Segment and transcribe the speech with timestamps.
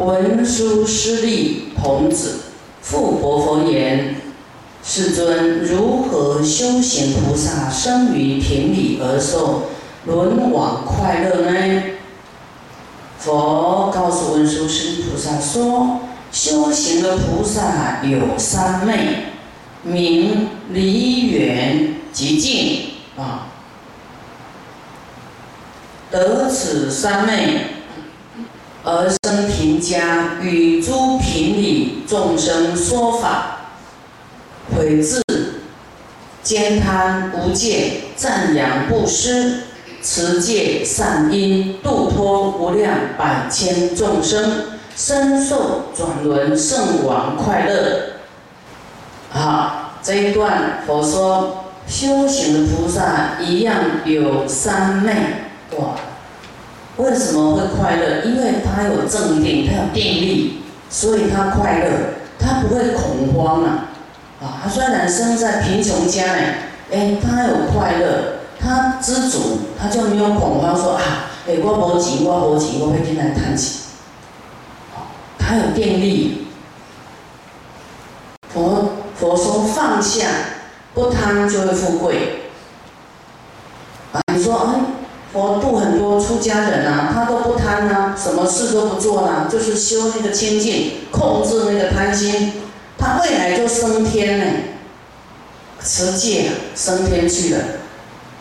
[0.00, 2.40] 文殊师利童子
[2.80, 4.16] 复薄佛言
[4.82, 9.64] ：“世尊，如何修行菩萨生于贫里而受
[10.06, 11.82] 轮往快乐呢？”
[13.20, 16.00] 佛告诉文殊师菩萨说
[16.32, 19.24] ：“修行的菩萨有三昧，
[19.82, 22.84] 名离远极静
[23.18, 23.48] 啊。
[26.10, 27.66] 得此三昧，
[28.84, 33.56] 而生贫家，与诸贫里众生说法，
[34.74, 35.22] 悔自
[36.42, 39.64] 兼贪无戒，赞扬布施。”
[40.02, 48.12] 持戒善因，度脱无量百千众生，身受转轮圣王快乐。
[49.28, 55.12] 好，这一段佛说修行的菩萨一样有三昧。
[55.76, 55.94] 哇，
[57.02, 58.24] 为什么会快乐？
[58.24, 61.90] 因为他有正定，他有定力，所以他快乐，
[62.38, 63.88] 他不会恐慌啊。
[64.42, 66.42] 啊，他虽然生在贫穷家呢，
[66.92, 68.36] 哎，他有快乐。
[68.62, 73.84] 他知足，他就没有恐慌，说啊，哎，我无钱，我无钱，我会进来叹气。
[75.38, 76.46] 他有定力。
[78.52, 80.26] 佛佛说放下，
[80.92, 82.50] 不贪就会富贵。
[84.12, 84.80] 啊，你说哎，
[85.32, 92.52] 佛度很多出家人啊，他都不贪啊，什么事都不做啦，就是修那个清净，控制那个贪心，
[92.98, 94.44] 他未来就升天呢，
[95.82, 97.60] 持戒啊升天去了。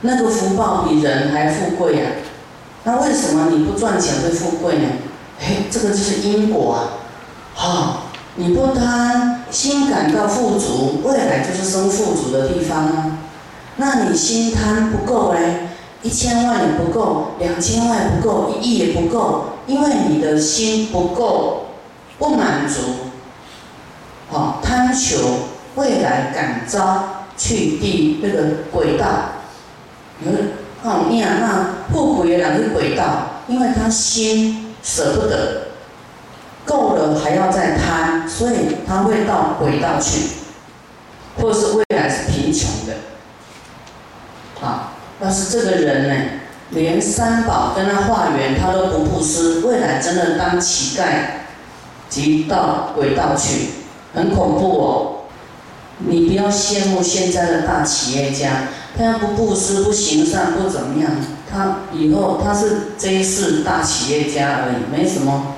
[0.02, 2.10] 那个福报比人还富贵呀，
[2.86, 4.88] 那为什么你不赚钱会富贵呢？
[5.42, 7.06] 哎，这个就是因果啊！
[7.54, 8.04] 好，
[8.36, 13.20] 你不贪，心感到富足，未来就是生富足的地方啊。
[13.78, 15.69] 那你心贪不够嘞，
[16.02, 21.66] 一千万也不够，两千万不够，一亿也不够，因为你的心不够，
[22.18, 22.82] 不满足，
[24.30, 25.18] 好贪求
[25.76, 29.06] 未来感召去地那个轨道。
[30.24, 30.32] 有
[30.82, 35.68] 哦，你啊，那富贵的人去轨道，因为他心舍不得，
[36.64, 40.30] 够了还要再贪，所以他会到轨道去，
[41.38, 42.94] 或是未来是贫穷的。
[45.22, 46.32] 要是这个人呢，
[46.72, 51.04] 连三宝跟他化缘他都不布施，未来真的当乞丐，
[52.10, 53.70] 即到轨道去，
[54.14, 55.16] 很恐怖哦。
[56.00, 58.70] 你不要羡慕现在的大企业家。
[58.98, 61.12] 他要不布施、不行善、不怎么样，
[61.50, 65.56] 他以后他是这一世大企业家而已，没什么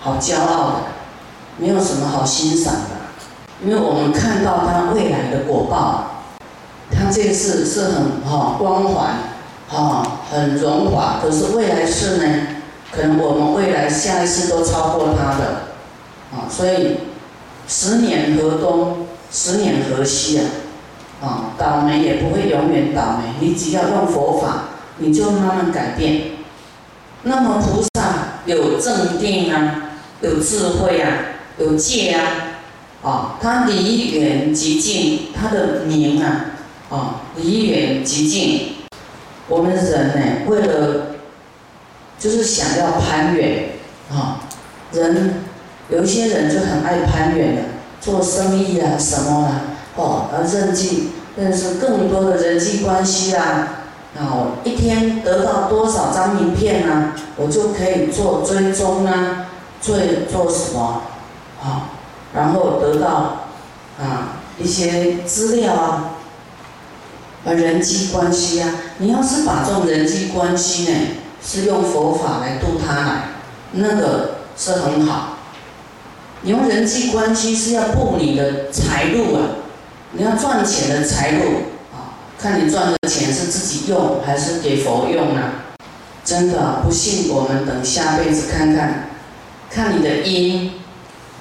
[0.00, 0.76] 好骄傲的，
[1.58, 6.07] 没有什么好欣赏的，因为我们看到他未来的果报，
[6.98, 9.14] 他这一世是很哈光环，
[9.68, 12.46] 哈很荣华，可是未来世呢，
[12.90, 15.68] 可能我们未来下一世都超过他的，
[16.32, 16.98] 啊，所以
[17.68, 20.44] 十年河东，十年河西啊。
[21.20, 23.34] 啊，倒霉也不会永远倒霉。
[23.40, 26.30] 你只要用佛法，你就慢慢改变。
[27.24, 31.10] 那么菩萨有正定啊，有智慧啊，
[31.58, 32.22] 有戒啊，
[33.02, 36.44] 啊，他离远极近，他的名啊，
[36.90, 38.76] 啊，离远极近。
[39.48, 41.16] 我们人呢，为了
[42.18, 43.70] 就是想要攀远
[44.10, 44.40] 啊，
[44.92, 45.42] 人
[45.88, 47.62] 有一些人就很爱攀远的，
[48.00, 49.62] 做生意啊什么啊。
[49.96, 53.68] 哦，而认际认识更多的人际关系啦，
[54.16, 59.46] 然后一天得到多少张名片啊，我就可以做追踪啊，
[59.80, 59.96] 做
[60.30, 61.02] 做什么，
[61.62, 61.90] 啊，
[62.34, 63.46] 然后得到
[63.98, 66.10] 啊一些资料啊，
[67.48, 70.98] 啊人际关系啊，你要是把这种人际关系呢，
[71.42, 73.22] 是用佛法来度他来，
[73.72, 75.38] 那个是很好。
[76.42, 79.40] 你用人际关系是要布你的财路啊。
[80.12, 81.44] 你要赚钱的财路
[81.92, 85.42] 啊，看你赚的钱是自己用还是给佛用呢？
[86.24, 89.08] 真的不信，我们等下辈子看看，
[89.70, 90.72] 看你的因，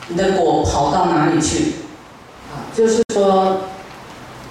[0.07, 1.73] 你的果跑到哪里去？
[2.51, 3.61] 啊，就是说，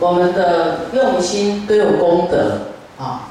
[0.07, 3.29] 我们的用心都有功德啊，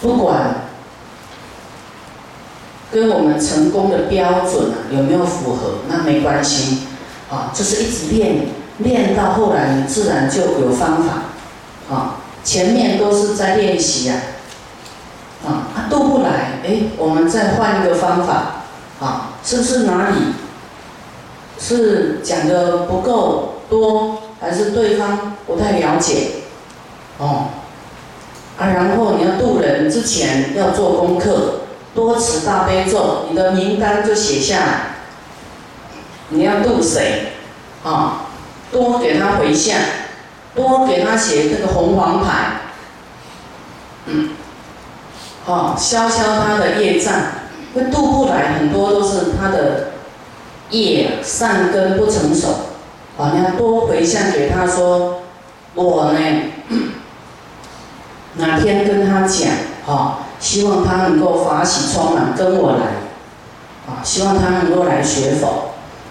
[0.00, 0.68] 不管
[2.92, 6.86] 跟我们成功的标准有没有符合，那没关系
[7.28, 8.46] 啊，就是一直练。
[8.78, 12.14] 练到后来，你自然就有方法，啊，
[12.44, 14.14] 前面都是在练习呀，
[15.44, 18.62] 啊，他都不来，哎，我们再换一个方法，
[19.00, 20.16] 啊，是不是哪里
[21.58, 26.28] 是讲的不够多，还是对方不太了解，
[27.18, 27.48] 哦，
[28.56, 31.62] 啊，然后你要渡人之前要做功课，
[31.94, 34.80] 多持大悲咒，你的名单就写下来。
[36.28, 37.32] 你要度谁？
[37.82, 38.26] 啊，
[38.70, 39.76] 多给他回向，
[40.54, 42.60] 多给他写这个红黄牌。
[44.06, 44.30] 嗯，
[45.44, 47.14] 好，消消他的业障，
[47.74, 49.88] 会渡不来，很多都是他的
[50.70, 52.67] 业善根不成熟。
[53.18, 55.22] 啊，你要多回向给他说，
[55.74, 56.18] 我呢，
[58.38, 59.50] 哪天跟他讲，
[59.86, 65.64] 啊，希望他能够法喜充满，跟我来，啊，希望他能够来学佛。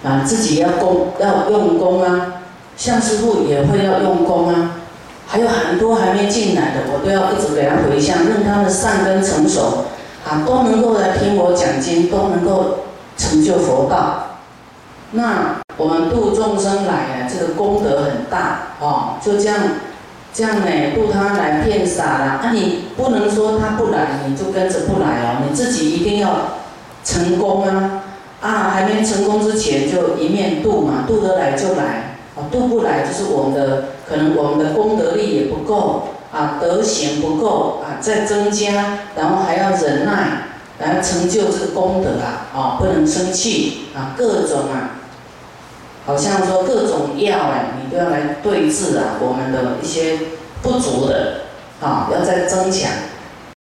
[0.04, 2.34] 啊，自己要功要用功啊，
[2.78, 4.76] 向师傅也会要用功啊，
[5.28, 9.86] 还有很多还没进来的，我都要一直给他回向，让他的善根成熟，
[10.24, 12.80] 啊，都能够来听我讲经，都能够
[13.18, 14.38] 成就佛道。
[15.12, 19.58] 那我们度众生来啊，这个功德很大哦，就这样
[20.34, 20.66] 这样呢，
[20.96, 26.60] 度他来骗傻了，那你不能说他不来，你就跟着不来哦，你自己一定要
[27.04, 28.04] 成功啊。
[28.40, 40.44] 啊，还没成功之前就一面度嘛，度得来就来，啊，度不来就是我们的可能我们的功德力也不够，啊，德行不够，啊，再增加，然后还要忍耐，
[40.78, 44.97] 来成就这个功德啊，啊，不能生气，啊，各种啊，
[46.08, 50.18] 好像说各种药啊，你都要来对治啊，我们的一些
[50.62, 51.42] 不足的，
[51.82, 52.90] 啊，要再增强。